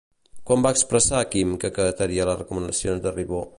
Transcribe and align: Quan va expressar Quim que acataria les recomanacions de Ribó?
Quan 0.49 0.63
va 0.65 0.71
expressar 0.75 1.21
Quim 1.35 1.53
que 1.65 1.71
acataria 1.71 2.27
les 2.31 2.41
recomanacions 2.43 3.05
de 3.07 3.15
Ribó? 3.19 3.47